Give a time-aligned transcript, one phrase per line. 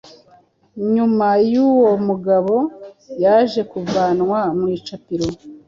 [0.93, 1.65] Nyuma uyu
[2.07, 2.55] mugabo
[3.23, 5.27] yaje kuvanwa mu icapiro